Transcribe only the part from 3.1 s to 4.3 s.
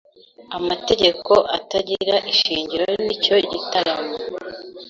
cyo gitaramo